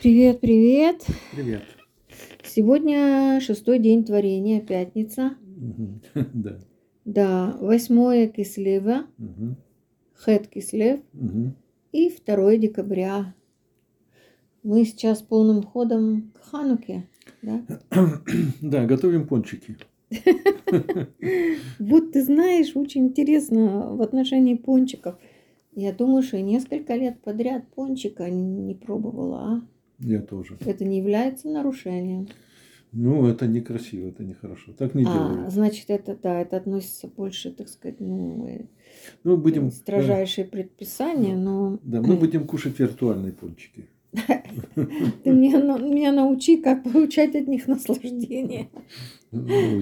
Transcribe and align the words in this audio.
Привет, 0.00 0.40
привет. 0.40 1.04
Привет. 1.32 1.62
Сегодня 2.44 3.40
шестой 3.40 3.78
день 3.78 4.04
творения, 4.04 4.60
пятница. 4.60 5.36
Да. 6.14 6.58
Да, 7.04 7.56
восьмое 7.60 8.28
кислева, 8.28 9.06
Мгм. 9.16 9.56
хэт 10.14 10.48
кислев 10.48 11.00
и 11.92 12.10
2 12.10 12.56
декабря. 12.58 13.34
Мы 14.62 14.84
сейчас 14.84 15.22
полным 15.22 15.62
ходом 15.62 16.32
к 16.34 16.50
Хануке. 16.50 17.08
Да? 17.42 17.64
Да, 18.60 18.84
готовим 18.86 19.26
пончики. 19.26 19.76
Вот 21.78 22.12
ты 22.12 22.22
знаешь, 22.24 22.76
очень 22.76 23.06
интересно 23.06 23.94
в 23.94 24.02
отношении 24.02 24.54
пончиков. 24.54 25.16
Я 25.74 25.92
думаю, 25.92 26.22
что 26.22 26.40
несколько 26.40 26.94
лет 26.94 27.20
подряд 27.22 27.66
пончика 27.74 28.28
не 28.30 28.74
пробовала, 28.74 29.38
а? 29.40 29.62
Я 29.98 30.20
тоже. 30.22 30.56
Это 30.64 30.84
не 30.84 30.98
является 30.98 31.48
нарушением. 31.48 32.28
Ну, 32.92 33.26
это 33.26 33.46
некрасиво, 33.46 34.08
это 34.08 34.24
нехорошо. 34.24 34.72
Так 34.72 34.94
не 34.94 35.04
А, 35.04 35.12
делают. 35.12 35.52
значит, 35.52 35.90
это 35.90 36.16
да, 36.22 36.40
это 36.40 36.56
относится 36.56 37.06
больше, 37.06 37.50
так 37.52 37.68
сказать, 37.68 38.00
ну, 38.00 38.46
э, 38.48 38.60
Ну, 39.24 39.36
будем... 39.36 39.70
строжайшие 39.70 40.46
предписания, 40.46 41.36
но 41.36 41.78
Да, 41.82 42.00
мы 42.00 42.16
будем 42.20 42.46
кушать 42.46 42.78
виртуальные 42.78 43.32
пончики. 43.32 43.88
ты 44.74 45.30
меня, 45.30 45.62
на- 45.62 45.76
меня 45.78 46.12
научи, 46.12 46.56
как 46.56 46.82
получать 46.82 47.34
от 47.36 47.46
них 47.46 47.68
наслаждение. 47.68 48.70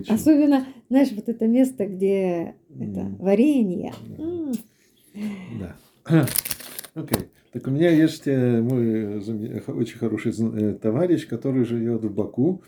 Особенно, 0.08 0.66
знаешь, 0.88 1.12
вот 1.12 1.28
это 1.28 1.46
место, 1.46 1.86
где 1.86 2.56
это 2.80 3.14
варенье. 3.20 3.92
Да. 5.60 5.76
Окей. 6.94 7.25
Так 7.56 7.68
у 7.68 7.70
меня 7.70 7.88
есть 7.88 8.26
э, 8.26 8.60
мой 8.60 9.18
заме- 9.20 9.60
х- 9.60 9.72
очень 9.72 9.96
хороший 9.98 10.32
э, 10.32 10.74
товарищ, 10.74 11.26
который 11.26 11.64
живет 11.64 12.04
в 12.04 12.12
Баку, 12.12 12.62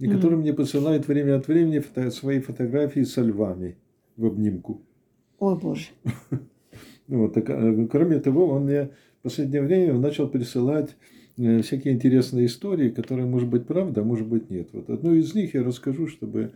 и 0.00 0.08
Мгм. 0.08 0.16
который 0.16 0.38
мне 0.38 0.52
посылает 0.52 1.06
время 1.06 1.36
от 1.36 1.46
времени 1.46 1.78
фото- 1.78 2.10
свои 2.10 2.40
фотографии 2.40 3.04
со 3.04 3.22
львами 3.22 3.76
в 4.16 4.26
обнимку. 4.26 4.82
Ой, 5.38 5.56
боже. 5.56 5.86
Вот, 7.06 7.34
так, 7.34 7.48
э, 7.48 7.86
кроме 7.92 8.18
того, 8.18 8.48
он 8.48 8.64
мне 8.64 8.88
в 9.20 9.22
последнее 9.22 9.62
время 9.62 9.94
начал 9.94 10.26
присылать 10.28 10.96
э, 11.38 11.60
всякие 11.62 11.94
интересные 11.94 12.46
истории, 12.46 12.88
которые, 12.90 13.26
может 13.26 13.48
быть, 13.48 13.66
правда, 13.68 14.00
а 14.00 14.04
может 14.04 14.26
быть, 14.26 14.50
нет. 14.50 14.70
Вот 14.72 14.90
одну 14.90 15.14
из 15.14 15.32
них 15.32 15.54
я 15.54 15.62
расскажу, 15.62 16.08
чтобы 16.08 16.50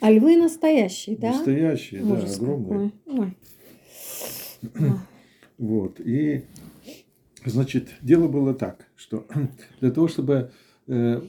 А 0.00 0.10
львы 0.10 0.36
настоящие, 0.36 1.16
да? 1.16 1.28
настоящие, 1.30 2.02
да, 2.02 2.12
Ужас 2.16 2.36
огромные. 2.36 2.90
какой. 3.06 3.18
Ой. 3.18 3.36
Ой. 4.78 4.90
Вот. 5.58 5.98
И, 6.00 6.42
значит, 7.44 7.88
дело 8.02 8.28
было 8.28 8.54
так, 8.54 8.86
что 8.96 9.26
для 9.80 9.90
того, 9.90 10.08
чтобы 10.08 10.50
э, 10.86 11.20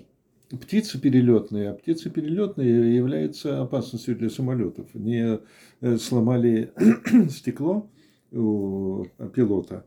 птицы 0.49 0.99
перелетные, 0.99 1.69
а 1.69 1.73
птицы 1.73 2.09
перелетные 2.09 2.95
являются 2.95 3.61
опасностью 3.61 4.15
для 4.15 4.29
самолетов, 4.29 4.93
не 4.93 5.39
э, 5.81 5.97
сломали 5.97 6.71
стекло 7.29 7.89
у 8.31 9.05
пилота, 9.33 9.85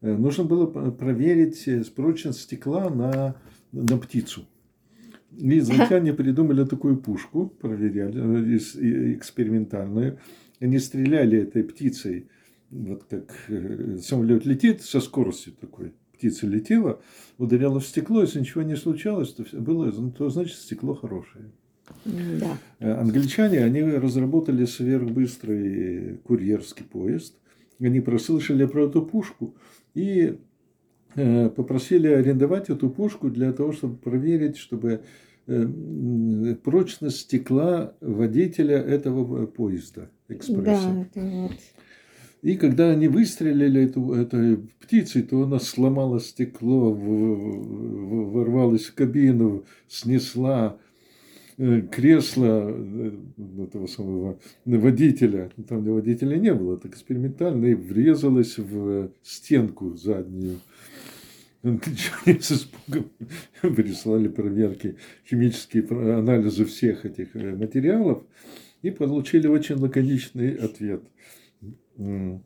э, 0.00 0.16
нужно 0.16 0.44
было 0.44 0.66
проверить 0.90 1.66
э, 1.68 1.84
прочность 1.94 2.40
стекла 2.40 2.88
на, 2.90 3.36
на 3.72 3.98
птицу. 3.98 4.46
И 5.36 5.58
израильтяне 5.58 6.12
придумали 6.14 6.64
такую 6.64 6.96
пушку, 6.96 7.46
проверяли, 7.46 8.56
э, 8.56 9.14
экспериментальную. 9.14 10.18
Они 10.60 10.78
стреляли 10.78 11.42
этой 11.42 11.62
птицей, 11.62 12.28
вот 12.70 13.04
как 13.04 13.34
э, 13.48 13.98
самолет 13.98 14.44
летит 14.44 14.82
со 14.82 15.00
скоростью 15.00 15.54
такой. 15.54 15.92
Птица 16.12 16.46
летела, 16.46 17.00
ударяла 17.36 17.78
в 17.78 17.86
стекло, 17.86 18.22
если 18.22 18.40
ничего 18.40 18.62
не 18.62 18.76
случалось, 18.76 19.32
то, 19.34 19.44
всё 19.44 19.60
было, 19.60 19.92
то 20.12 20.30
значит 20.30 20.56
стекло 20.56 20.94
хорошее. 20.94 21.52
Да. 22.04 22.58
Э, 22.80 22.92
Англичане, 22.92 23.62
они 23.64 23.82
разработали 23.82 24.64
сверхбыстрый 24.64 26.18
курьерский 26.24 26.84
поезд. 26.84 27.36
Они 27.78 28.00
прослышали 28.00 28.64
про 28.64 28.86
эту 28.86 29.02
пушку 29.02 29.54
и 29.94 30.38
э, 31.14 31.50
попросили 31.50 32.08
арендовать 32.08 32.70
эту 32.70 32.88
пушку 32.88 33.30
для 33.30 33.52
того, 33.52 33.72
чтобы 33.72 33.96
проверить, 33.96 34.56
чтобы 34.56 35.02
прочность 36.64 37.18
стекла 37.18 37.94
водителя 38.00 38.78
этого 38.78 39.46
поезда 39.46 40.10
экспресса. 40.28 40.64
Да, 40.64 41.02
это 41.02 41.20
вот. 41.20 41.52
И 42.46 42.54
когда 42.56 42.90
они 42.92 43.08
выстрелили 43.08 43.82
эту, 43.86 44.12
этой 44.12 44.58
птицей, 44.78 45.22
то 45.22 45.42
она 45.42 45.58
сломала 45.58 46.20
стекло, 46.20 46.92
ворвалась 46.92 48.84
в 48.84 48.94
кабину, 48.94 49.64
снесла 49.88 50.78
э, 51.58 51.80
кресло 51.90 52.70
э, 52.72 53.10
этого 53.64 53.88
самого 53.88 54.38
водителя. 54.64 55.50
Там 55.68 55.82
где 55.82 55.90
водителя 55.90 56.36
не 56.36 56.54
было, 56.54 56.76
так 56.76 56.92
экспериментально, 56.92 57.66
и 57.66 57.74
врезалась 57.74 58.58
в 58.58 59.10
стенку 59.24 59.96
заднюю. 59.96 60.60
Англичане 61.64 62.40
с 62.40 62.52
испугом 62.52 63.10
прислали 63.60 64.28
проверки, 64.28 64.94
химические 65.28 65.82
анализы 66.16 66.64
всех 66.64 67.04
этих 67.06 67.34
э, 67.34 67.56
материалов 67.56 68.22
и 68.82 68.92
получили 68.92 69.48
очень 69.48 69.74
лаконичный 69.74 70.54
ответ. 70.54 71.02
Э, 71.98 72.38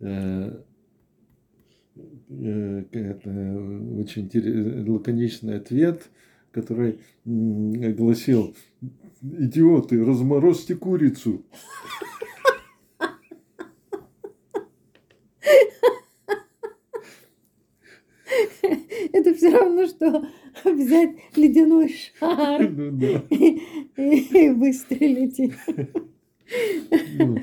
э, 0.00 0.52
очень 4.00 4.30
лаконичный 4.88 5.56
ответ, 5.56 6.08
который 6.52 7.00
гласил 7.24 8.54
«Идиоты, 9.22 10.04
разморозьте 10.04 10.76
курицу». 10.76 11.44
Это 19.12 19.34
все 19.34 19.50
равно, 19.50 19.86
что 19.86 20.24
взять 20.64 21.16
ледяной 21.34 21.88
шар 21.88 22.68
Ну 22.70 22.90
да. 22.92 23.24
и 23.28 24.50
выстрелить. 24.50 25.52
Ну, 27.18 27.38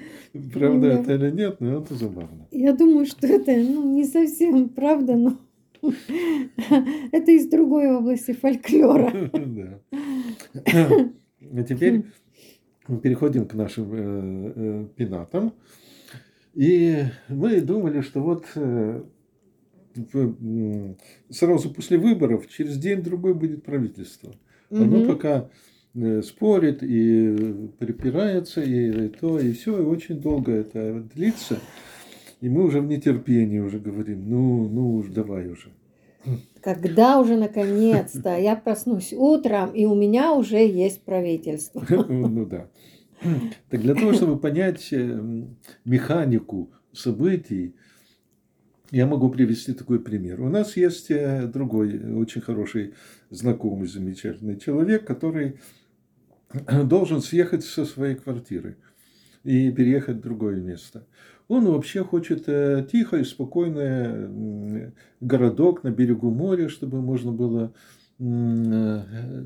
Правда 0.53 0.87
Да. 0.89 0.99
это 0.99 1.15
или 1.15 1.31
нет, 1.31 1.61
но 1.61 1.81
это 1.81 1.95
забавно. 1.95 2.47
Я 2.51 2.73
думаю, 2.73 3.05
что 3.05 3.27
это 3.27 3.55
ну, 3.55 3.93
не 3.93 4.05
совсем 4.05 4.69
правда, 4.69 5.15
но 5.15 5.37
это 7.11 7.31
из 7.31 7.47
другой 7.47 7.91
области 7.91 8.33
фольклора. 8.33 9.29
Да. 10.53 11.11
А 11.53 11.63
теперь 11.63 12.05
мы 12.87 12.99
переходим 12.99 13.45
к 13.47 13.53
нашим 13.53 13.93
э, 13.93 14.53
э, 14.55 14.87
пенатам. 14.95 15.53
И 16.55 17.03
мы 17.29 17.61
думали, 17.61 18.01
что 18.01 18.21
вот 18.21 18.45
э, 18.55 19.03
сразу 21.29 21.73
после 21.73 21.97
выборов, 21.97 22.47
через 22.49 22.77
день-другой 22.77 23.33
будет 23.33 23.63
правительство. 23.63 24.33
Оно 24.71 25.05
пока 25.05 25.49
спорит 26.23 26.83
и 26.83 27.69
припирается, 27.79 28.61
и 28.61 29.07
то, 29.09 29.39
и 29.39 29.53
все, 29.53 29.81
и 29.81 29.85
очень 29.85 30.19
долго 30.19 30.51
это 30.51 31.01
длится. 31.13 31.59
И 32.41 32.49
мы 32.49 32.65
уже 32.65 32.81
в 32.81 32.85
нетерпении 32.85 33.59
уже 33.59 33.79
говорим, 33.79 34.29
ну, 34.29 34.67
ну 34.67 34.95
уж 34.95 35.07
давай 35.07 35.47
уже. 35.47 35.69
Когда 36.61 37.19
уже 37.19 37.37
наконец-то 37.37 38.37
я 38.37 38.55
проснусь 38.55 39.13
утром, 39.13 39.71
и 39.71 39.85
у 39.85 39.95
меня 39.95 40.33
уже 40.33 40.57
есть 40.57 41.03
правительство. 41.03 41.85
Ну 42.09 42.45
да. 42.45 42.67
Так 43.69 43.81
для 43.81 43.95
того, 43.95 44.13
чтобы 44.13 44.37
понять 44.37 44.89
э, 44.91 45.19
механику 45.85 46.71
событий, 46.91 47.75
я 48.91 49.05
могу 49.05 49.29
привести 49.29 49.73
такой 49.73 49.99
пример. 49.99 50.41
У 50.41 50.49
нас 50.49 50.77
есть 50.77 51.09
э, 51.09 51.47
другой 51.47 52.13
очень 52.15 52.41
хороший 52.41 52.93
знакомый, 53.29 53.87
замечательный 53.87 54.59
человек, 54.59 55.05
который 55.05 55.59
должен 56.85 57.21
съехать 57.21 57.63
со 57.63 57.85
своей 57.85 58.15
квартиры 58.15 58.77
и 59.43 59.71
переехать 59.71 60.17
в 60.17 60.21
другое 60.21 60.57
место. 60.57 61.05
Он 61.47 61.65
вообще 61.65 62.03
хочет 62.03 62.45
э, 62.47 62.87
тихо 62.91 63.17
и 63.17 63.23
спокойное 63.23 64.25
м, 64.25 64.93
городок 65.21 65.83
на 65.83 65.91
берегу 65.91 66.31
моря, 66.31 66.69
чтобы 66.69 67.01
можно 67.01 67.31
было 67.31 67.71
э, 68.19 69.43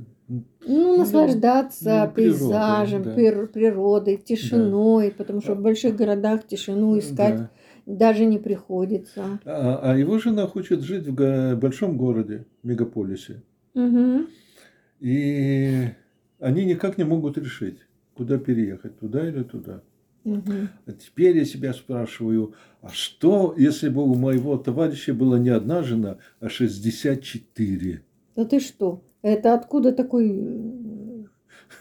Ну, 0.66 0.98
наслаждаться 0.98 2.06
ну, 2.06 2.14
природой, 2.14 2.40
пейзажем, 2.40 3.04
да. 3.04 3.16
пир- 3.16 3.48
природой, 3.48 4.16
тишиной, 4.18 5.12
потому 5.12 5.42
что 5.42 5.56
в 5.56 5.62
больших 5.62 5.96
городах 5.98 6.48
тишину 6.48 6.98
искать 6.98 7.36
да. 7.38 7.52
даже 7.86 8.26
не 8.26 8.38
приходится. 8.38 9.40
А, 9.44 9.80
а 9.84 9.98
его 9.98 10.20
жена 10.20 10.48
хочет 10.48 10.82
жить 10.82 11.08
в 11.08 11.56
большом 11.56 11.98
городе, 11.98 12.46
мегаполисе. 12.64 13.44
Мгм. 13.74 14.28
И 15.02 15.90
они 16.40 16.66
никак 16.66 16.98
не 16.98 17.04
могут 17.04 17.38
решить, 17.38 17.78
куда 18.16 18.38
переехать, 18.38 19.00
туда 19.00 19.28
или 19.28 19.44
туда. 19.44 19.82
Мгм. 20.24 20.70
А 20.86 20.92
теперь 20.92 21.38
я 21.38 21.46
себя 21.46 21.74
спрашиваю, 21.74 22.54
а 22.82 22.90
что, 22.90 23.54
если 23.58 23.90
бы 23.90 24.04
у 24.04 24.16
моего 24.16 24.58
товарища 24.58 25.14
была 25.14 25.40
не 25.40 25.50
одна 25.50 25.82
жена, 25.84 26.18
а 26.40 26.50
64? 26.50 28.02
Да 28.36 28.46
ты 28.46 28.60
что? 28.60 29.02
Это 29.22 29.54
откуда 29.54 29.92
такой... 29.92 30.30
м, 30.30 31.30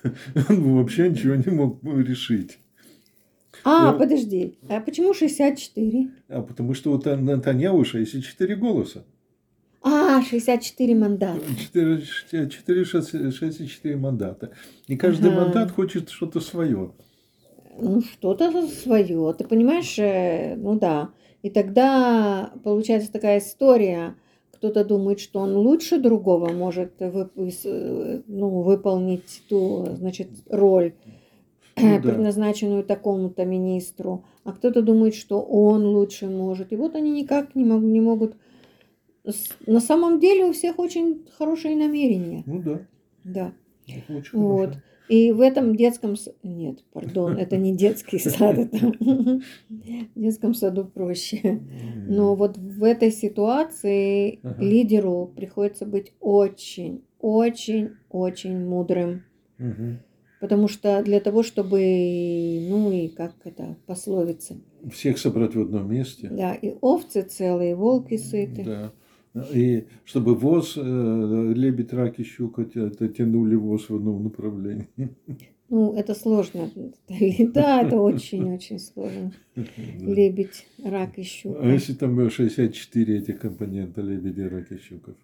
Он 0.48 0.76
вообще 0.76 1.08
ничего 1.10 1.34
не 1.34 1.50
мог 1.50 1.80
бы 1.82 2.02
решить. 2.02 2.58
А, 3.64 3.92
Ну- 3.92 3.98
подожди. 3.98 4.56
А 4.68 4.80
почему 4.80 5.12
64? 5.14 6.10
А 6.28 6.42
потому 6.42 6.74
что 6.74 6.92
у 6.92 6.98
Тан- 6.98 7.24
Натаньяу 7.24 7.84
64 7.84 8.54
голоса. 8.56 9.04
А, 10.18 10.22
64 10.22 10.94
мандата. 10.94 11.40
4, 11.72 12.02
4, 12.48 12.84
64 12.84 13.96
мандата. 13.96 14.50
И 14.86 14.96
каждый 14.96 15.30
Ага. 15.30 15.40
мандат 15.42 15.70
хочет 15.70 16.10
что-то 16.10 16.40
свое. 16.40 16.90
Ну, 17.80 18.00
что-то 18.02 18.66
свое. 18.66 19.34
Ты 19.38 19.44
понимаешь, 19.44 19.98
э, 19.98 20.56
ну 20.56 20.78
да. 20.78 21.10
И 21.42 21.50
тогда 21.50 22.52
получается 22.64 23.12
такая 23.12 23.38
история. 23.38 24.16
Кто-то 24.52 24.84
думает, 24.84 25.20
что 25.20 25.38
он 25.38 25.54
лучше 25.56 25.98
другого 26.00 26.48
может 26.52 27.00
вып- 27.00 27.30
э, 27.64 28.22
ну, 28.26 28.48
выполнить 28.62 29.42
ту, 29.48 29.86
значит, 29.96 30.28
роль, 30.50 30.94
Ну 31.76 31.94
да. 31.94 32.00
предназначенную 32.00 32.82
такому-то 32.82 33.44
министру. 33.44 34.24
А 34.42 34.50
кто-то 34.52 34.82
думает, 34.82 35.14
что 35.14 35.40
он 35.40 35.86
лучше 35.86 36.26
может. 36.26 36.72
И 36.72 36.76
вот 36.76 36.96
они 36.96 37.12
никак 37.12 37.54
не, 37.54 37.64
мог- 37.64 37.82
не 37.84 38.00
могут... 38.00 38.34
На 39.66 39.80
самом 39.80 40.20
деле 40.20 40.44
у 40.46 40.52
всех 40.52 40.78
очень 40.78 41.26
хорошие 41.36 41.76
намерения. 41.76 42.42
Ну 42.46 42.62
да. 42.62 42.80
Да. 43.24 43.52
это 43.86 44.16
очень 44.18 44.38
Вот. 44.38 44.60
хорошо. 44.70 44.80
И 45.08 45.32
в 45.32 45.40
этом 45.40 45.74
детском... 45.74 46.16
Нет, 46.42 46.84
пардон, 46.92 47.38
это 47.38 47.56
не 47.56 47.74
детский 47.74 48.18
сад, 48.18 48.58
это 48.58 48.76
в 48.98 49.40
детском 50.14 50.52
саду 50.54 50.84
проще. 50.84 51.60
Но 52.06 52.34
вот 52.34 52.58
в 52.58 52.84
этой 52.84 53.10
ситуации 53.10 54.38
Ага. 54.42 54.62
лидеру 54.62 55.32
приходится 55.34 55.86
быть 55.86 56.12
очень, 56.20 57.02
очень, 57.20 57.90
очень 58.10 58.58
мудрым. 58.58 59.22
Мгм. 59.56 60.00
Потому 60.40 60.68
что 60.68 61.02
для 61.02 61.20
того, 61.20 61.42
чтобы, 61.42 61.78
ну 62.68 62.92
и 62.92 63.08
как 63.08 63.34
это, 63.44 63.76
пословица, 63.86 64.56
Всех 64.92 65.18
собрать 65.18 65.54
в 65.56 65.60
одном 65.62 65.90
месте. 65.90 66.28
да, 66.30 66.54
и 66.54 66.74
овцы 66.80 67.22
целые, 67.22 67.72
и 67.72 67.74
волки 67.74 68.16
сыты. 68.18 68.62
Да. 68.62 68.92
И 69.54 69.84
чтобы 70.04 70.34
воз, 70.34 70.74
э, 70.76 71.52
лебедь, 71.54 71.92
рак 71.92 72.18
и 72.20 72.24
щука 72.24 72.64
тя- 72.64 73.08
тянули 73.08 73.54
воз 73.56 73.88
в 73.90 73.94
одном 73.96 74.24
направлении. 74.24 74.88
Ну, 75.70 75.92
это 75.94 76.14
сложно. 76.14 76.70
Да, 77.54 77.82
это 77.82 78.00
очень-очень 78.00 78.78
сложно. 78.78 79.32
Лебедь, 80.00 80.66
рак 80.84 81.18
и 81.18 81.22
щука. 81.22 81.60
А 81.62 81.66
если 81.72 81.94
там 81.94 82.18
э, 82.20 82.30
64 82.30 83.18
этих 83.18 83.38
компонента 83.40 84.00
лебеди, 84.00 84.40
рак 84.40 84.72
и 84.72 84.78
щуков? 84.78 85.14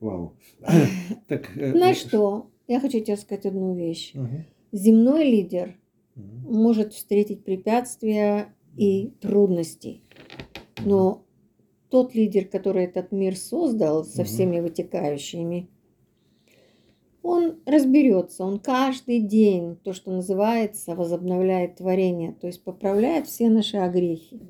Вау. 0.00 0.32
Так, 1.28 1.56
э, 1.56 1.72
Знаешь 1.72 2.04
э, 2.04 2.08
что? 2.08 2.50
Я 2.68 2.80
хочу 2.80 3.00
тебе 3.00 3.16
сказать 3.16 3.46
одну 3.46 3.74
вещь. 3.74 4.12
Мгм. 4.14 4.44
Земной 4.72 5.24
лидер 5.24 5.74
Мгм. 6.16 6.52
может 6.62 6.92
встретить 6.92 7.44
препятствия 7.44 8.54
и 8.76 9.10
трудности. 9.20 10.00
Но 10.84 11.24
тот 11.90 12.14
лидер, 12.14 12.46
который 12.46 12.84
этот 12.84 13.12
мир 13.12 13.36
создал 13.36 14.04
со 14.04 14.22
всеми 14.24 14.60
вытекающими, 14.60 15.68
он 17.22 17.56
разберется, 17.66 18.44
он 18.44 18.58
каждый 18.58 19.20
день, 19.20 19.76
то, 19.84 19.92
что 19.92 20.10
называется, 20.10 20.94
возобновляет 20.94 21.76
творение, 21.76 22.32
то 22.32 22.46
есть 22.46 22.64
поправляет 22.64 23.26
все 23.26 23.50
наши 23.50 23.76
огрехи, 23.76 24.40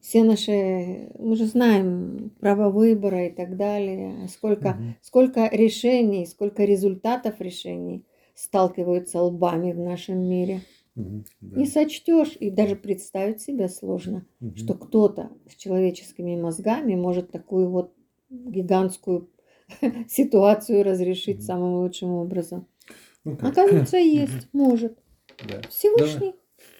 все 0.00 0.22
наши, 0.22 1.10
мы 1.18 1.34
же 1.36 1.46
знаем, 1.46 2.30
право 2.40 2.70
выбора 2.70 3.26
и 3.26 3.30
так 3.30 3.56
далее, 3.56 4.28
сколько, 4.28 4.74
Мгм. 4.74 4.94
сколько 5.00 5.48
решений, 5.50 6.26
сколько 6.26 6.64
результатов 6.64 7.40
решений 7.40 8.04
сталкиваются 8.34 9.20
лбами 9.22 9.72
в 9.72 9.78
нашем 9.78 10.18
мире. 10.28 10.60
Да. 10.96 11.60
Не 11.60 11.66
сочтешь, 11.66 12.36
и 12.40 12.50
даже 12.50 12.74
представить 12.74 13.42
себе 13.42 13.68
сложно, 13.68 14.26
что 14.54 14.74
кто-то 14.74 15.30
с 15.48 15.54
человеческими 15.54 16.40
мозгами 16.40 16.94
может 16.94 17.30
такую 17.30 17.68
вот 17.68 17.92
гигантскую 18.30 19.28
ситуацию 20.08 20.82
разрешить 20.82 21.44
самым 21.44 21.74
лучшим 21.82 22.10
образом. 22.12 22.66
Ну 23.24 23.36
как? 23.36 23.52
Оказывается, 23.52 23.98
есть, 23.98 24.48
может. 24.54 24.98
Да. 25.46 25.60
Всевышний. 25.68 26.34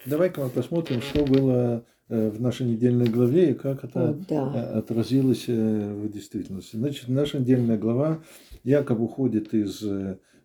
Давай-ка 0.07 0.41
мы 0.41 0.49
посмотрим, 0.49 1.03
что 1.03 1.25
было 1.25 1.85
э, 2.09 2.31
в 2.31 2.41
нашей 2.41 2.67
недельной 2.67 3.09
главе 3.09 3.51
и 3.51 3.55
как 3.55 3.85
О, 3.85 3.87
это 3.87 4.19
да. 4.29 4.53
э, 4.55 4.79
отразилось 4.79 5.45
э, 5.49 5.93
в 5.93 6.11
действительности. 6.11 6.77
Значит, 6.77 7.09
наша 7.09 7.39
недельная 7.39 7.77
глава, 7.77 8.23
Яков 8.65 9.01
уходит 9.01 9.53
из 9.53 9.85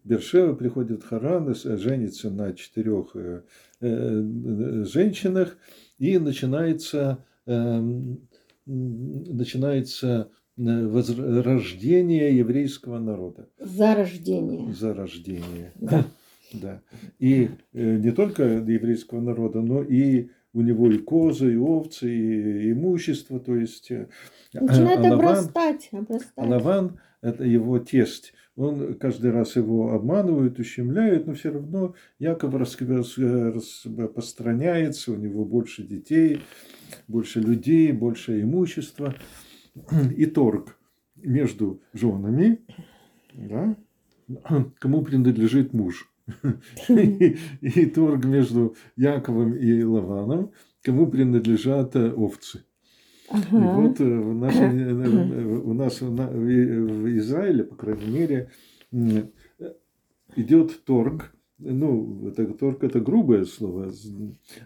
э, 0.03 0.07
Бершевы, 0.07 0.55
приходит 0.55 1.03
Харан, 1.03 1.53
женится 1.55 2.29
на 2.29 2.53
четырех 2.53 3.15
э, 3.15 3.41
э, 3.81 4.83
женщинах, 4.85 5.57
и 5.97 6.17
начинается, 6.17 7.23
э, 7.45 7.81
начинается 8.65 10.29
э, 10.57 10.87
возрождение 10.87 12.37
еврейского 12.37 12.99
народа. 12.99 13.47
Зарождение. 13.59 14.73
Зарождение. 14.73 15.71
Да. 15.75 16.05
Да. 16.53 16.81
И 17.17 17.47
э, 17.71 17.95
не 17.95 18.11
только 18.11 18.43
еврейского 18.43 19.21
народа, 19.21 19.61
но 19.61 19.81
и 19.83 20.27
у 20.53 20.59
него 20.59 20.91
и 20.91 20.97
козы, 20.97 21.53
и 21.53 21.55
овцы, 21.55 22.13
и 22.13 22.71
имущество. 22.73 23.39
То 23.39 23.55
есть 23.55 23.89
э, 23.89 24.09
Начинает 24.51 24.99
а 24.99 25.03
Лаван- 25.03 25.13
обрастать, 25.13 25.87
обрастать. 25.93 26.33
а 26.35 26.45
Лаван, 26.45 26.99
это 27.21 27.45
его 27.45 27.79
тесть, 27.79 28.33
он 28.61 28.93
каждый 28.95 29.31
раз 29.31 29.55
его 29.55 29.93
обманывает, 29.93 30.59
ущемляет, 30.59 31.27
но 31.27 31.33
все 31.33 31.51
равно 31.51 31.95
Яков 32.19 32.53
рас- 32.53 32.77
рас- 32.79 33.85
распространяется, 33.85 35.11
у 35.11 35.15
него 35.15 35.45
больше 35.45 35.83
детей, 35.83 36.41
больше 37.07 37.39
людей, 37.39 37.91
больше 37.91 38.41
имущества. 38.41 39.15
И 40.15 40.25
торг 40.25 40.77
между 41.15 41.81
женами, 41.93 42.59
да, 43.33 43.77
кому 44.79 45.01
принадлежит 45.01 45.73
муж. 45.73 46.11
И, 46.87 47.37
и 47.61 47.85
торг 47.87 48.25
между 48.25 48.75
Яковом 48.95 49.55
и 49.55 49.83
Лаваном, 49.83 50.51
кому 50.81 51.07
принадлежат 51.07 51.95
э, 51.95 52.11
овцы. 53.33 53.47
И 53.51 53.55
Ага. 53.57 53.81
вот 53.81 53.99
э, 54.01 54.03
в 54.19 54.35
нашей, 54.35 54.77
э, 54.83 55.57
у 55.63 55.73
нас 55.73 56.01
в 56.01 57.17
Израиле, 57.17 57.63
по 57.63 57.75
крайней 57.75 58.11
мере, 58.11 58.51
э, 58.91 59.23
идет 60.35 60.83
торг. 60.85 61.33
Ну, 61.59 62.27
это 62.27 62.45
торг 62.53 62.83
это 62.83 62.99
грубое 62.99 63.45
слово. 63.45 63.91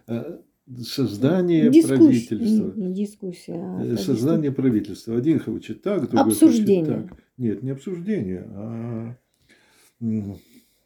э, 0.07 0.39
Создание 0.81 1.69
Дискуссия. 1.69 1.98
правительства. 1.98 2.74
Не, 2.75 2.88
не 2.88 2.93
дискуссия. 2.93 3.53
а 3.53 3.84
Э, 3.86 3.98
Создание 3.98 4.51
правительства. 4.51 5.15
Один 5.15 5.39
хочет 5.39 5.81
так, 5.84 6.10
другой 6.10 6.31
Обсуждение. 6.34 6.86
хочет 6.86 7.10
так. 7.10 7.17
Нет, 7.38 7.62
не 7.63 7.69
обсуждение, 7.72 8.48
а 8.50 9.15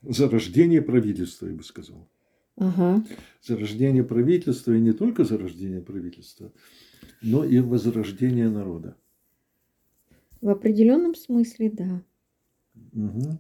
зарождение 0.04 0.82
правительства, 0.82 1.48
я 1.48 1.54
бы 1.54 1.64
сказал. 1.64 2.08
Ага. 2.58 3.04
Зарождение 3.42 4.04
правительства 4.04 4.74
и 4.74 4.80
не 4.82 4.92
только 4.92 5.24
зарождение 5.24 5.82
правительства, 5.82 6.52
но 7.22 7.44
и 7.44 7.60
возрождение 7.60 8.50
народа. 8.50 8.96
В 10.42 10.50
определенном 10.50 11.16
смысле, 11.16 11.70
да. 11.70 12.02
Мгм. 12.94 13.40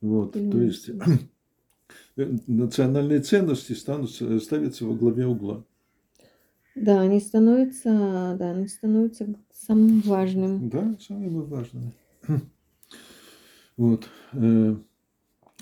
Вот, 0.00 0.32
то 0.32 0.62
есть 0.62 0.88
э, 2.16 2.36
национальные 2.46 3.20
ценности 3.20 3.72
станут, 3.72 4.10
ставятся 4.10 4.84
во 4.84 4.94
главе 4.94 5.26
угла. 5.26 5.64
Да, 6.74 7.00
они 7.00 7.20
становятся, 7.20 8.36
да, 8.38 8.50
они 8.50 8.66
становятся 8.66 9.34
самым 9.52 10.00
важным. 10.00 10.68
Да, 10.68 10.96
самыми 11.00 11.44
важными. 11.44 11.92
Вот. 13.76 14.08
э, 14.34 14.76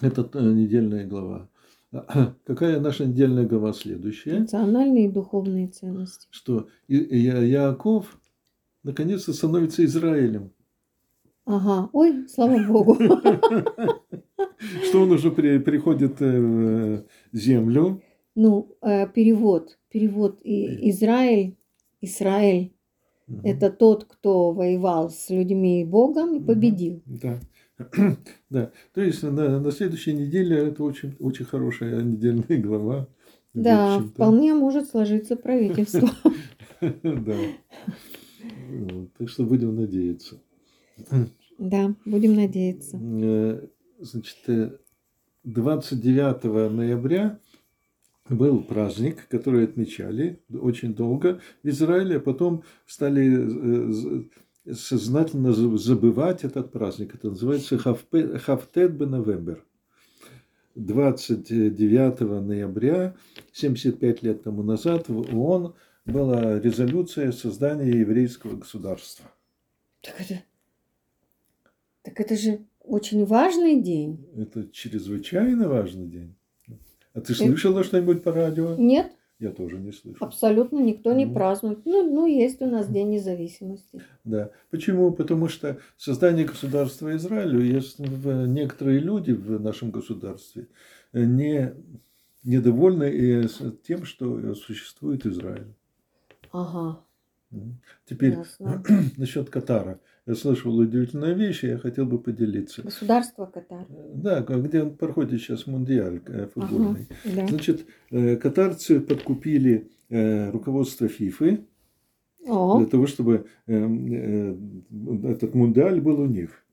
Это 0.03 0.29
э, 0.35 0.53
недельная 0.53 1.07
глава. 1.07 1.49
Какая 2.45 2.81
наша 2.81 3.05
недельная 3.07 3.47
глава 3.47 3.73
следующая? 3.73 4.41
Национальные 4.41 5.07
и 5.07 5.13
духовные 5.13 5.69
ценности. 5.69 6.27
Что 6.31 6.67
И- 6.89 6.97
И- 6.97 7.49
Яаков 7.51 8.19
наконец-то 8.83 9.33
становится 9.33 9.85
Израилем. 9.85 10.53
Ага. 11.45 11.91
Ой, 11.93 12.29
слава 12.29 12.59
богу. 12.67 12.97
Что 14.89 15.03
он 15.03 15.11
уже 15.13 15.31
при- 15.31 15.59
приходит 15.59 16.21
э, 16.23 16.41
в 16.41 17.37
землю. 17.37 18.01
Ну, 18.35 18.77
э, 18.81 19.07
перевод. 19.09 19.79
Перевод 19.91 20.41
и 20.45 20.89
Израиль, 20.91 21.57
Израиль 22.01 22.73
Мгм. 23.27 23.41
это 23.45 23.71
тот, 23.71 24.05
кто 24.05 24.53
воевал 24.53 25.11
с 25.11 25.31
людьми 25.31 25.83
и 25.83 25.85
Богом 25.85 26.35
и 26.37 26.41
победил. 26.41 27.03
Да. 27.07 27.39
Да. 28.51 28.71
То 28.95 29.03
есть 29.03 29.23
на, 29.23 29.61
на 29.61 29.71
следующей 29.71 30.13
неделе 30.13 30.57
это 30.59 30.83
очень, 30.85 31.17
очень 31.19 31.45
хорошая 31.45 32.03
недельная 32.03 32.59
глава. 32.61 33.09
Да, 33.55 34.01
вполне 34.01 34.55
может 34.55 34.89
сложиться 34.89 35.37
правительство. 35.37 36.11
Да. 36.81 37.37
Так 39.19 39.29
что 39.29 39.45
будем 39.45 39.77
надеяться. 39.77 40.41
Да, 41.59 41.95
будем 42.05 42.35
надеяться. 42.35 42.99
Э, 43.01 43.69
Значит, 44.03 44.39
э, 44.49 44.73
29 45.45 46.73
ноября 46.73 47.39
был 48.29 48.65
праздник, 48.65 49.29
который 49.29 49.63
отмечали 49.65 50.41
очень 50.53 50.93
долго 50.93 51.41
в 51.63 51.69
Израиле, 51.69 52.17
а 52.17 52.21
потом 52.21 52.65
стали 52.85 53.29
э, 53.31 54.25
сознательно 54.71 55.53
за- 55.53 55.77
забывать 55.77 56.45
этот 56.45 56.71
праздник. 56.73 57.15
Это 57.15 57.31
называется 57.31 57.79
Хафтет 57.79 58.93
Бенавембер. 58.93 59.65
29 60.75 62.41
ноября, 62.41 63.15
75 63.53 64.23
лет 64.23 64.43
тому 64.43 64.63
назад, 64.63 65.09
в 65.09 65.37
ООН 65.39 65.75
была 66.07 66.59
резолюция 66.59 67.29
о 67.29 67.33
создании 67.33 67.95
еврейского 67.99 68.57
государства. 68.57 69.27
Так 70.01 70.15
это, 70.21 70.43
так 72.03 72.19
это 72.21 72.37
же 72.37 72.61
очень 72.81 73.25
важный 73.27 73.81
день. 73.83 74.27
Это 74.37 74.67
чрезвычайно 74.73 75.69
важный 75.69 76.07
день. 76.09 76.35
А 77.13 77.21
ты 77.21 77.35
Э, 77.35 77.37
слышала 77.37 77.85
что-нибудь 77.85 78.23
по 78.23 78.33
радио? 78.33 78.75
Нет, 78.77 79.13
Я 79.43 79.51
тоже 79.51 79.77
не 79.77 79.91
слышал. 79.93 80.25
абсолютно 80.25 80.79
никто 80.79 81.13
не 81.13 81.27
Ну. 81.27 81.35
празднует. 81.35 81.85
Ну, 81.85 82.05
ну, 82.15 82.27
есть 82.27 82.63
у 82.63 82.67
нас 82.67 82.89
День 82.89 83.11
независимости. 83.11 84.01
Да. 84.25 84.51
Почему? 84.71 85.11
Потому 85.13 85.49
что 85.49 85.79
создание 85.97 86.45
государства 86.45 87.15
Израилю 87.17 87.61
в- 87.99 88.47
некоторые 88.47 89.01
люди 89.01 89.33
в 89.33 89.61
нашем 89.61 89.91
государстве 89.91 90.69
э, 91.13 91.25
не 91.25 91.75
недовольны 92.45 93.05
с 93.49 93.61
тем, 93.87 94.05
что 94.05 94.55
существует 94.55 95.27
Израиль. 95.27 95.75
Ага. 96.53 97.01
Теперь 98.05 98.35
ясно. 98.35 98.83
насчет 99.17 99.51
Катара. 99.51 99.99
Я 100.27 100.37
слышал 100.37 100.77
удивительную 100.79 101.37
вещь, 101.37 101.65
и 101.65 101.69
я 101.69 101.79
хотел 101.79 102.07
бы 102.07 102.19
поделиться. 102.19 102.83
Государство 102.83 103.47
Катар. 103.47 103.87
Да, 104.15 104.41
где 104.43 104.85
проходит 104.85 105.41
сейчас 105.41 105.67
мундиаль 105.67 106.21
э, 106.27 106.47
футбольный. 106.47 107.09
Да. 107.25 107.47
Значит, 107.49 107.87
э, 108.13 108.37
катарцы 108.37 109.01
подкупили 109.01 109.91
э, 110.11 110.51
руководство 110.51 111.09
ФИФы 111.09 111.65
О, 112.47 112.79
для 112.79 112.87
того, 112.87 113.09
чтобы 113.09 113.47
э, 113.67 113.75
э, 113.75 114.57
этот 115.25 115.55
мундиаль 115.57 116.01
был 116.01 116.21
у 116.21 116.27
них. 116.27 116.65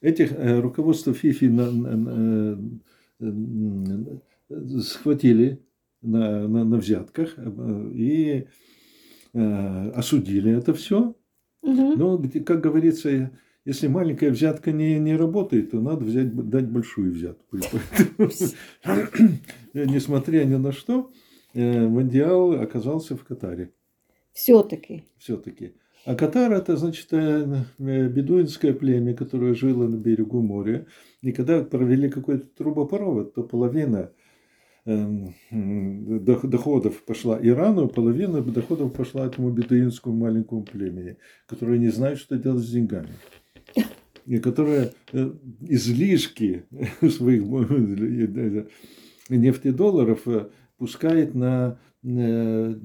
Этих 0.00 0.32
э, 0.32 0.58
руководство 0.60 1.12
ФИФы 1.12 1.50
на- 1.50 1.70
на- 1.70 1.96
на- 1.96 2.58
э, 3.20 4.80
схватили 4.80 5.60
на, 6.00 6.48
на, 6.48 6.64
на 6.64 6.76
взятках 6.78 7.34
э, 7.36 7.90
и 7.94 8.46
э, 9.34 9.90
осудили 9.90 10.56
это 10.56 10.72
все. 10.72 11.14
Но, 11.62 12.22
как 12.44 12.60
говорится, 12.60 13.30
если 13.64 13.86
маленькая 13.86 14.30
взятка 14.30 14.72
не, 14.72 14.98
не 14.98 15.16
работает, 15.16 15.70
то 15.70 15.80
надо 15.80 16.04
взять, 16.04 16.34
дать 16.50 16.68
большую 16.68 17.12
взятку. 17.12 17.58
Несмотря 19.72 20.44
ни 20.44 20.56
на 20.56 20.72
что, 20.72 21.12
э, 21.54 21.86
Мундиал 21.86 22.60
оказался 22.60 23.16
в 23.16 23.24
Катаре 23.24 23.72
все-таки. 24.32 25.04
все-таки. 25.18 25.74
А 26.04 26.16
Катар 26.16 26.52
это, 26.52 26.76
значит, 26.76 27.12
э, 27.12 27.64
э, 27.78 28.08
бедуинское 28.08 28.72
племя, 28.72 29.14
которое 29.14 29.54
жило 29.54 29.86
на 29.86 29.96
берегу 29.96 30.42
моря. 30.42 30.86
И 31.20 31.30
когда 31.30 31.62
провели 31.62 32.08
какой-то 32.10 32.46
трубопровод, 32.46 33.34
то 33.34 33.44
половина 33.44 34.10
доходов 34.84 37.04
пошла 37.04 37.38
Ирану, 37.40 37.88
половина 37.88 38.42
доходов 38.42 38.92
пошла 38.92 39.26
этому 39.26 39.50
бедуинскому 39.50 40.16
маленькому 40.16 40.64
племени, 40.64 41.18
которое 41.46 41.78
не 41.78 41.90
знает, 41.90 42.18
что 42.18 42.36
делать 42.36 42.64
с 42.64 42.70
деньгами. 42.70 43.10
И 44.26 44.38
которое 44.38 44.92
э, 45.12 45.32
излишки 45.62 46.64
своих 47.10 47.42
э, 47.42 48.66
нефтедолларов 49.28 50.26
э, 50.26 50.48
пускает 50.78 51.34
на, 51.34 51.78
на 52.02 52.76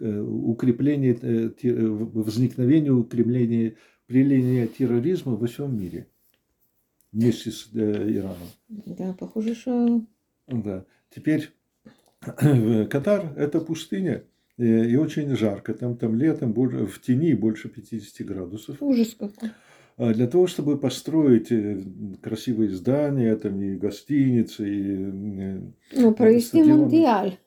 укрепление, 0.00 1.18
возникновение, 2.14 2.92
укрепление, 2.92 3.76
проявление 4.06 4.68
терроризма 4.68 5.36
во 5.36 5.46
всем 5.46 5.78
мире 5.78 6.08
вместе 7.12 7.50
с 7.50 7.68
Ираном. 7.74 8.48
Да, 8.68 9.14
похоже, 9.18 9.54
что 9.54 10.02
Да. 10.48 10.84
Теперь 11.14 11.50
Катар– 12.90 13.32
это 13.36 13.60
пустыня 13.60 14.24
э, 14.58 14.86
и 14.86 14.96
очень 14.96 15.34
жарко. 15.36 15.74
Там, 15.74 15.96
там 15.96 16.16
летом 16.16 16.52
в 16.52 17.00
тени 17.00 17.34
больше 17.34 17.68
50 17.68 18.26
градусов. 18.26 18.76
ужас 18.80 19.14
какой. 19.18 19.50
А 19.96 20.12
Для 20.12 20.26
того, 20.26 20.46
чтобы 20.48 20.76
построить 20.76 21.52
э, 21.52 21.82
красивые 22.20 22.70
здания, 22.70 23.36
там 23.36 23.60
и 23.62 23.76
гостиницы, 23.76 24.68
и 24.68 24.96
э, 24.96 25.60
Ну, 25.96 26.14
провести 26.14 26.58
стадионы. 26.58 26.80
мундиаль. 26.82 27.38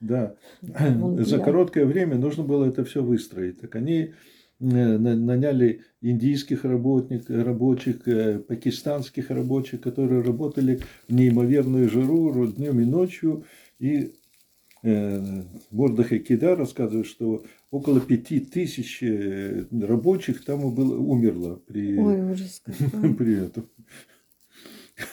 Да, 0.00 0.34
Мундиаль. 0.62 1.26
за 1.26 1.38
короткое 1.38 1.84
время 1.86 2.16
нужно 2.16 2.42
было 2.44 2.64
это 2.64 2.84
все 2.84 3.02
выстроить. 3.02 3.60
Так 3.60 3.76
они 3.76 4.14
наняли 4.62 5.82
индийских 6.00 6.64
работник, 6.64 7.28
рабочих, 7.28 8.06
э, 8.06 8.38
пакистанских 8.38 9.30
рабочих, 9.30 9.80
которые 9.80 10.22
работали 10.22 10.80
в 11.08 11.14
неимоверную 11.14 11.88
жару 11.90 12.46
днем 12.46 12.80
и 12.80 12.84
ночью. 12.84 13.44
И 13.78 14.14
э, 14.82 15.42
Мордахай 15.70 16.20
Кида 16.20 16.56
рассказывает, 16.56 17.06
что 17.06 17.44
около 17.70 18.00
пяти 18.00 18.40
тысяч 18.40 19.02
э, 19.02 19.64
рабочих 19.72 20.44
там 20.44 20.68
и 20.68 20.74
было, 20.74 20.96
умерло 20.96 21.60
при, 21.66 21.98
Ой, 21.98 22.32
ужас 22.32 22.62
при 23.18 23.46
этом. 23.46 23.68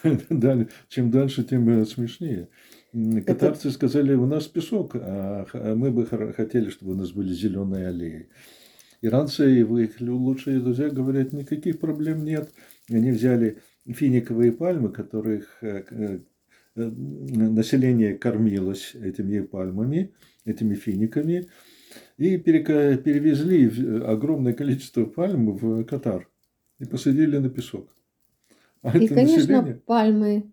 Чем 0.89 1.09
дальше, 1.09 1.43
тем 1.43 1.67
э, 1.69 1.85
смешнее. 1.85 2.49
Катарцы 3.25 3.69
сказали, 3.71 4.13
у 4.15 4.25
нас 4.25 4.47
песок, 4.47 4.95
а 4.95 5.45
а 5.53 5.75
мы 5.75 5.91
бы 5.91 6.05
хотели, 6.05 6.69
чтобы 6.69 6.93
у 6.93 6.95
нас 6.95 7.11
были 7.11 7.33
зеленые 7.33 7.87
аллеи. 7.87 8.29
Иранцы 9.01 9.59
и 9.59 9.61
их 9.61 10.01
лучшие 10.01 10.59
друзья 10.59 10.89
говорят, 10.89 11.31
никаких 11.33 11.79
проблем 11.79 12.23
нет. 12.25 12.51
Они 12.89 13.11
взяли 13.11 13.59
финиковые 13.87 14.51
пальмы, 14.51 14.89
которых 14.89 15.57
э, 15.61 15.83
э, 15.89 16.19
э, 16.75 16.81
население 16.85 18.17
кормилось 18.17 18.95
этими 18.95 19.39
пальмами, 19.41 20.13
этими 20.45 20.75
финиками, 20.75 21.47
и 22.17 22.37
перевезли 22.37 23.67
в- 23.69 24.09
огромное 24.09 24.53
количество 24.53 25.05
пальм 25.05 25.55
в 25.55 25.83
Катар 25.85 26.29
и 26.79 26.85
посадили 26.85 27.37
на 27.37 27.49
песок. 27.49 27.95
А 28.81 28.97
И, 28.97 29.05
это 29.05 29.15
конечно, 29.15 29.37
население, 29.37 29.75
пальмы. 29.85 30.51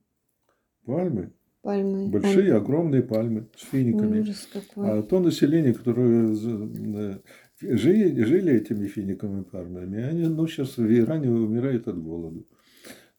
пальмы, 0.84 1.32
Пальмы. 1.62 2.08
большие, 2.08 2.54
огромные 2.54 3.02
пальмы 3.02 3.48
с 3.56 3.62
финиками. 3.64 4.20
ужас 4.20 4.48
какой. 4.52 4.88
А 4.98 5.02
то 5.02 5.18
население, 5.20 5.74
которое 5.74 6.32
э, 6.34 7.18
жили, 7.60 8.22
жили 8.22 8.54
этими 8.54 8.86
финиковыми 8.86 9.42
пальмами, 9.42 10.02
они 10.02 10.26
ну, 10.26 10.46
сейчас 10.46 10.76
в 10.76 10.86
Иране 10.86 11.30
умирают 11.30 11.88
от 11.88 12.02
голода. 12.02 12.42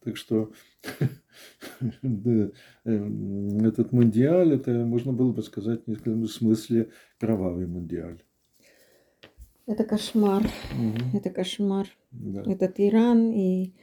Так 0.03 0.17
что 0.17 0.51
да, 2.01 2.51
э, 2.85 3.09
этот 3.63 3.91
мундиаль, 3.91 4.53
это 4.53 4.71
можно 4.85 5.11
было 5.11 5.31
бы 5.31 5.41
сказать 5.43 5.83
в 5.85 5.87
некотором 5.87 6.27
смысле 6.27 6.89
кровавый 7.19 7.67
мундиаль. 7.67 8.23
Это 9.65 9.83
кошмар. 9.83 10.49
Мгм. 10.73 11.17
Это 11.17 11.29
кошмар. 11.29 11.87
Да. 12.11 12.41
Этот 12.49 12.79
Иран 12.79 13.33
и 13.33 13.73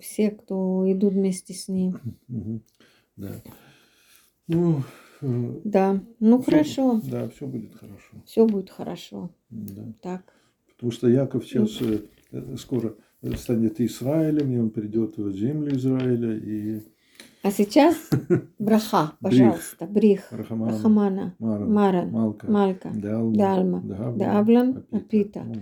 все, 0.00 0.30
кто 0.30 0.84
идут 0.90 1.14
вместе 1.14 1.52
с 1.52 1.66
ним. 1.66 1.98
Мгм. 2.28 2.62
Да. 3.16 3.42
Ну, 4.46 4.84
Да, 5.20 6.00
ну 6.20 6.40
всё- 6.40 6.50
хорошо. 6.50 7.00
Да, 7.04 7.28
все 7.28 7.46
будет 7.46 7.74
хорошо. 7.74 8.16
Все 8.24 8.46
будет 8.46 8.70
хорошо. 8.70 9.30
Да. 9.50 9.82
Так. 10.02 10.22
Потому 10.74 10.92
что 10.92 11.08
Яков 11.08 11.46
сейчас 11.46 11.80
э, 11.80 12.00
э, 12.32 12.56
скоро 12.58 12.94
станет 13.36 13.80
Израилем, 13.80 14.52
и 14.52 14.58
он 14.58 14.70
придет 14.70 15.16
в 15.16 15.32
землю 15.32 15.74
Израиля, 15.76 16.36
и 16.36 16.82
А 17.42 17.50
сейчас 17.50 17.96
браха, 18.58 19.12
пожалуйста, 19.20 19.86
брих, 19.86 20.30
Рахаман, 20.30 20.68
рахамана, 20.68 21.34
Маран, 21.38 21.72
маран, 21.72 22.10
Малка, 22.10 22.50
малька, 22.50 22.90
Далма, 22.94 23.82
Давлан, 23.82 24.84
Апита. 24.90 25.44
Ну. 25.44 25.54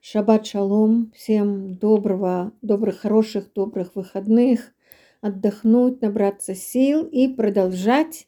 Шаббат 0.00 0.46
шалом, 0.46 1.12
всем 1.14 1.74
доброго, 1.74 2.52
добрых, 2.62 2.98
хороших, 3.00 3.52
добрых 3.52 3.94
выходных, 3.96 4.72
отдохнуть, 5.20 6.00
набраться 6.00 6.54
сил 6.54 7.04
и 7.04 7.28
продолжать 7.28 8.27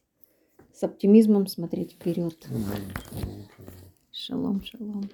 с 0.81 0.83
оптимизмом 0.83 1.47
смотреть 1.47 1.93
вперед. 1.93 2.49
Шалом, 4.11 4.63
шалом. 4.65 5.11